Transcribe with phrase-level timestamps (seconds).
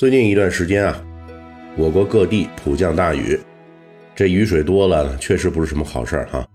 [0.00, 1.04] 最近一段时间啊，
[1.76, 3.38] 我国各地普降大雨，
[4.14, 6.48] 这雨水多了，确实不是什么好事儿哈。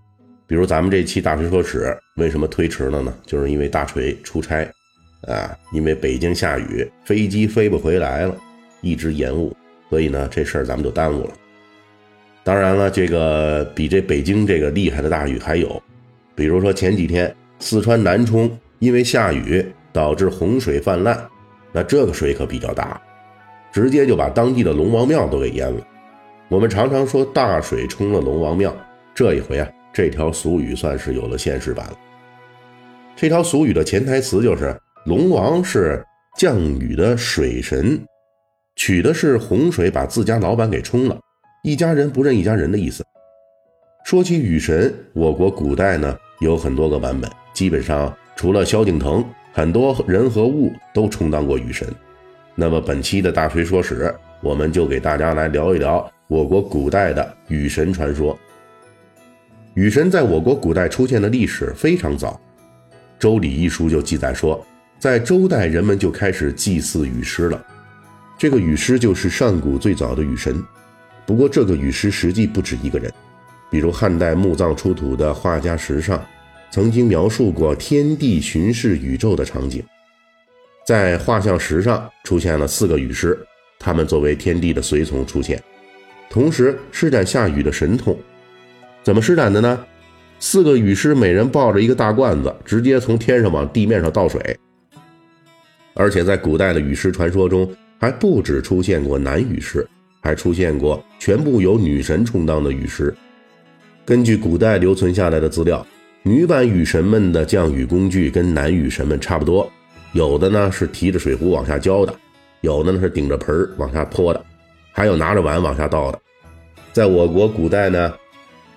[0.48, 3.16] 比如咱们这期大锤说史为什么推迟了呢？
[3.24, 4.68] 就是因为大锤出差
[5.28, 8.36] 啊，因为北京下雨，飞机飞不回来了，
[8.82, 9.56] 一直延误，
[9.92, 11.30] 所以呢，这事儿咱们就耽误了。
[12.44, 15.80] 当然了，这个比这北京这个厉害的大雨还有，
[16.34, 21.24] 比如说前几天四川南充因为下雨导致洪水泛滥，
[21.72, 23.00] 那这个水可比较大。
[23.76, 25.86] 直接就把当地的龙王庙都给淹了。
[26.48, 28.74] 我们常常说大水冲了龙王庙，
[29.14, 31.94] 这一回啊，这条俗语算是有了现实版了。
[33.18, 34.74] 这条俗语的潜台词就是
[35.06, 36.02] 龙王是
[36.38, 38.02] 降雨的水神，
[38.78, 41.20] 取的是洪水把自家老板给冲了，
[41.62, 43.04] 一家人不认一家人的意思。
[44.06, 51.86] 说起雨神，我国古代呢有很多个版本，基本上除了萧敬腾，很多人和物都充当过雨神。
[52.56, 58.38] 那么本期的大锤说史，我们就给大家来聊一聊我国古代的雨神传说。
[59.74, 62.40] 雨神在我国古代出现的历史非常早，
[63.20, 64.66] 《周礼》一书就记载说，
[64.98, 67.62] 在周代人们就开始祭祀雨师了。
[68.38, 70.64] 这个雨师就是上古最早的雨神。
[71.26, 73.12] 不过这个雨师实际不止一个人，
[73.70, 76.26] 比如汉代墓葬出土的画家石上，
[76.72, 79.84] 曾经描述过天地巡视宇宙的场景。
[80.86, 83.36] 在画像石上出现了四个雨师，
[83.80, 85.60] 他们作为天地的随从出现，
[86.30, 88.16] 同时施展下雨的神通。
[89.02, 89.84] 怎么施展的呢？
[90.40, 94.56] 四个雨师每人抱着一个大罐子，直接从天上往地面上倒水。
[95.96, 97.68] 而且在古代的雨师传说中，
[98.00, 99.88] 还不止出现过男雨师，
[100.22, 103.12] 还出现过全部由女神充当的雨师。
[104.06, 105.84] 根据古代留存下来的资料，
[106.22, 109.68] 女版雨神们的降雨工具跟男雨神们差不多。
[110.16, 112.16] 有的呢是提着水壶往下浇的，
[112.62, 114.42] 有的呢是顶着盆往下泼的，
[114.94, 116.18] 还有拿着碗往下倒的。
[116.94, 118.14] 在我国古代呢，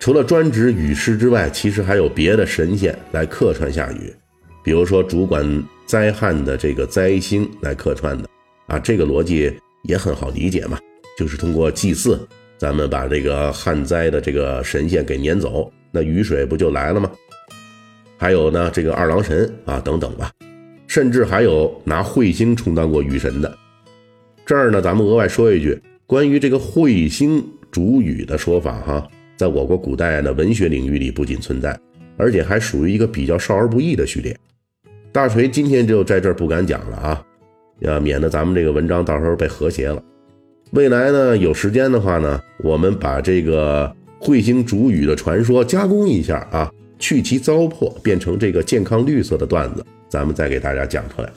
[0.01, 4.13] 除了专职雨师之外，其实还有别的神仙来客串下雨，
[4.65, 8.29] 比如说主管灾害的这个灾星来客串的
[8.67, 8.77] 啊。
[8.77, 10.77] 这个逻辑也很好理解嘛，
[11.17, 12.19] 就是通过祭祀，
[12.57, 17.09] 咱们把这个旱灾的这个神仙给撵走，那雨水不就来了吗？
[18.17, 20.33] 还有呢，这个二郎神啊等等吧。
[20.89, 23.59] 甚至还有拿彗星充当过雨神的。
[24.45, 29.07] 这儿呢，咱们额外说一句，关于这个彗星主雨的说法，哈，
[29.37, 31.79] 在我国古代的文学领域里不仅存在，
[32.17, 34.35] 而且还属于一个比较少儿不宜的序列。
[35.13, 37.23] 大锤今天就在这儿不敢讲了啊，
[37.81, 40.03] 要免得咱们这个文章到时候被和谐了。
[40.73, 49.85] 未来呢，有时间的话呢，我们把这个彗星主雨的传说加工一下啊，去其糟粕，变成这个健康绿色的段子。
[50.09, 51.31] 咱们再给大家讲出来，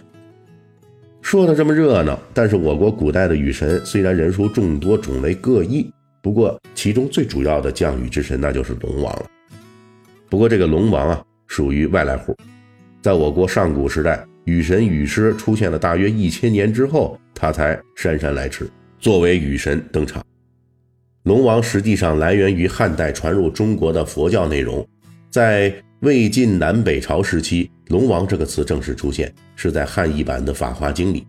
[1.21, 9.25] 说的这么热闹，但是我国古代的雨神虽然人数众多，种类各异，不过其中最主要的降雨之神那就是龙王了。
[10.29, 12.33] 不过这个龙王啊，属于外来户，
[13.01, 20.23] 在我国上古时代，雨神雨师出现了大约一千年之后，他才姗姗来迟，作为雨神登场。
[21.23, 24.87] 龙王实际上来源于汉代传入中国的佛教内容，
[25.29, 25.73] 在。
[26.01, 31.27] 魏晋南北朝时期，“龙王”这个词正式出现，是在汉译版的《法华经》里。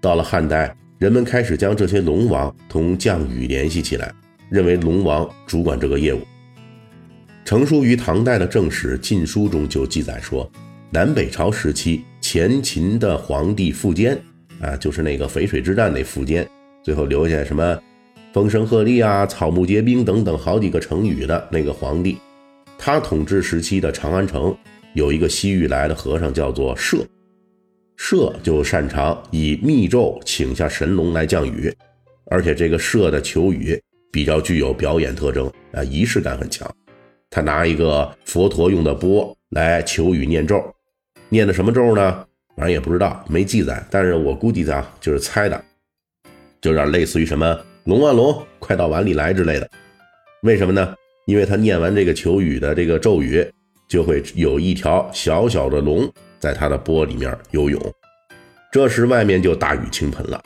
[0.00, 4.10] 到了汉代，人们开始将这些龙王同降雨联系起来，
[4.48, 6.22] 认为龙王主管这个业务。
[7.44, 10.50] 成书于唐代的正史《晋书》中就记载说，
[10.88, 14.18] 南北朝时期，前秦的皇帝苻坚，
[14.62, 16.48] 啊，就是那个淝水之战那苻坚，
[16.82, 17.78] 最后留下什么
[18.32, 22.16] “风声鹤唳”啊、“草木皆兵”等等好几个成语的那个皇帝。
[22.86, 24.56] 他统治时期的长安城
[24.94, 26.98] 有一个西域来的和尚，叫做舍。
[27.96, 31.74] 舍就擅长以密咒请下神龙来降雨，
[32.30, 33.76] 而且这个舍的求雨
[34.12, 36.72] 比较具有表演特征啊，仪式感很强。
[37.28, 40.62] 他拿一个佛陀用的钵来求雨念咒，
[41.28, 42.24] 念的什么咒呢？
[42.54, 43.84] 反正也不知道，没记载。
[43.90, 45.60] 但是我估计啊，就是猜的，
[46.60, 49.68] 就有点类似于什么“龙啊龙，快到碗里来”之类的。
[50.42, 50.94] 为什么呢？
[51.26, 53.44] 因为他念完这个求雨的这个咒语，
[53.88, 57.80] 就会有一条小小的龙在他的钵里面游泳，
[58.72, 60.42] 这时外面就大雨倾盆了。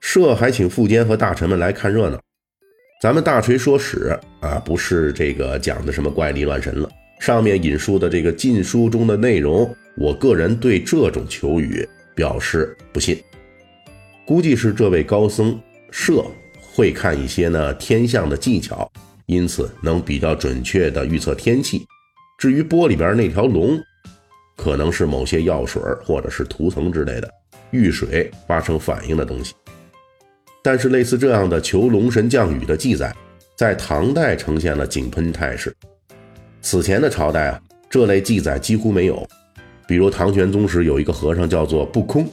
[0.00, 2.18] 社还请富坚和大臣们来看热闹。
[3.02, 6.88] 咱们大锤说史啊，不是这个讲的什么怪力乱神了。
[7.20, 13.22] 上面引述的这个禁书中的内容，我个人对这种求雨表示不信。
[14.24, 15.60] 估计是这位高僧
[15.90, 16.24] 社
[16.60, 18.90] 会看一些呢天象的技巧，
[19.28, 21.86] 因此能比较准确的预测天气。
[22.38, 23.78] 至于钵里边那条龙，
[24.56, 27.30] 可能是某些药水或者是涂层之类的
[27.70, 29.54] 遇水发生反应的东西。
[30.62, 33.14] 但是类似这样的求龙神降雨的记载，
[33.54, 35.74] 在唐代呈现了井喷态势。
[36.60, 39.26] 此前的朝代啊，这类记载几乎没有。
[39.86, 42.26] 比如唐玄宗时有一个和尚叫做不空，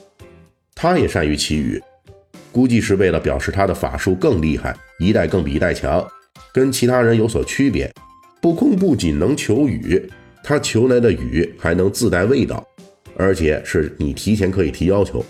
[0.73, 1.81] 他也善于祈雨，
[2.51, 6.05] 估计是为了表示他的法术更厉害，一代更比一代强，
[6.55, 7.93] 跟其他人有所区别。
[8.41, 10.01] 不空不仅能求雨，
[10.41, 12.65] 他求来的雨还能自带味道，
[13.17, 15.21] 而且是你提前可以提要求。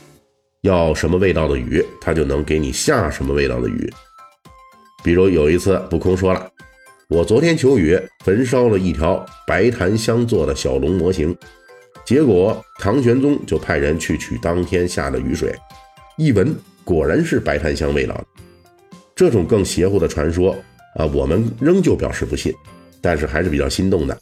[0.62, 3.92] 要什么味道的雨，他就能给你下什么味道的雨。
[5.04, 6.48] 比如有一次，不空说了
[7.10, 11.36] ：“我昨天求雨，焚烧了一条白檀香做的小龙模型，
[12.06, 15.52] 结果唐玄宗就派人去取当天下的雨水，
[16.18, 18.24] 一闻果然是白檀香味道。
[19.16, 20.56] 这种更邪乎的传说
[20.96, 22.54] 啊，我们仍旧表示不信，
[23.02, 24.18] 但是还是比较心动的。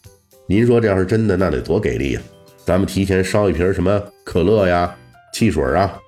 [0.47, 2.21] 您说这要是真的，那得多给力呀！
[2.65, 4.95] 咱们提前烧一瓶什么可乐呀、
[5.33, 5.99] 汽水啊。”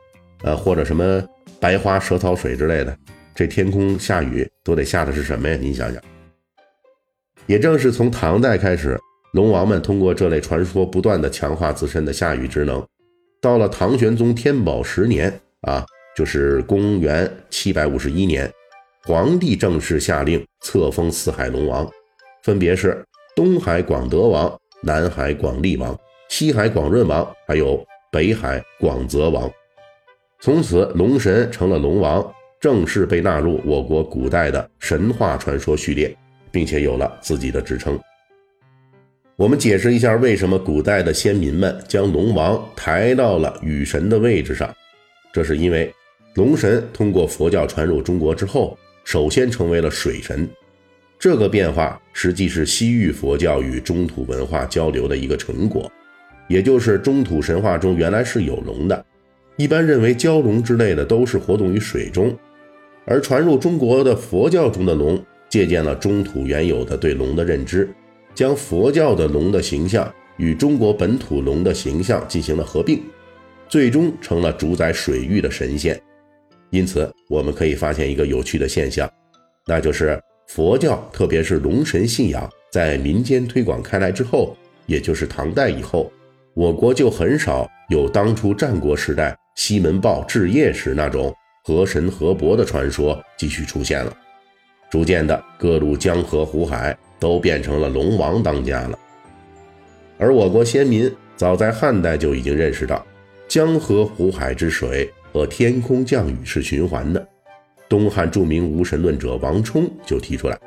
[0.43, 1.23] 呃，或者什么
[1.59, 2.95] 白花蛇草水之类的，
[3.33, 5.57] 这天空下雨都得下的是什么呀？
[5.59, 5.99] 您想想。
[7.47, 8.99] 也正是从唐代开始，
[9.33, 12.85] 龙王们通过这类传说，不断的强化自身的下雨职能。
[13.41, 15.83] 到了唐玄宗天宝十年啊，
[16.15, 18.51] 就是公元七百五十一年，
[19.07, 21.87] 皇帝正式下令册封四海龙王，
[22.41, 23.05] 分别是
[23.35, 25.95] 东海广德王、南海广利王、
[26.27, 29.47] 西海广润王，还有北海广泽王。
[30.39, 36.17] 从此，龙神成了龙王，正式被纳入我国古代的神话传说序列，
[36.51, 37.99] 并且有了自己的职称。
[39.35, 44.73] 我们解释一下，为什么古代的先民们将龙王抬到了雨神的位置上？
[45.31, 45.93] 这是因为
[46.33, 48.75] 龙神通过佛教传入中国之后，
[49.05, 50.49] 首先成为了水神。
[51.17, 55.89] 这个变化实际是西域佛教与中土文化交流的一个成果，
[56.49, 59.05] 也就是中土神话中原来是有龙的。
[59.55, 62.37] 一般认为蛟龙之类的都是活动于水中，
[63.05, 67.87] 而传入中国的佛教中的龙，借鉴了中土原有的对龙的认知，
[68.33, 73.01] 将佛教的龙的形象与中国本土龙的形象进行了合并，
[73.69, 75.99] 最终成了主宰水域的神仙。
[76.69, 79.09] 因此，我们可以发现一个有趣的现象，
[79.65, 86.11] 那就是佛教，特别是龙神信仰，在民间推广开来之后，也就是唐代以后，
[86.53, 89.35] 我国就很少有当初战国时代。
[89.55, 91.33] 西门豹治邺时那种
[91.63, 94.13] 河神河伯的传说继续出现了，
[94.91, 98.99] 逐渐的各路江河湖海都变成了龙王当家了。
[100.17, 103.07] 而我国先民早在汉代就已经认识到，
[103.47, 107.27] 江河湖海之水和天空降雨是循环的。
[107.89, 110.57] 东汉著名无神论者王充就提出来，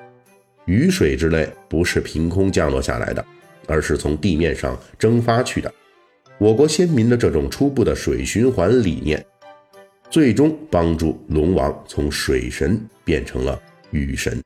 [0.67, 3.25] 雨水之类不是凭空降落下来的，
[3.67, 5.73] 而是从地面上蒸发去的。
[6.37, 9.25] 我国先民的这种初步的水循环理念，
[10.11, 13.59] 最终帮助龙王从水神变成了
[13.91, 14.39] 雨神。